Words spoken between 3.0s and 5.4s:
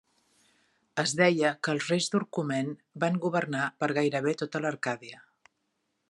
van governar per gairebé tota l'Arcàdia.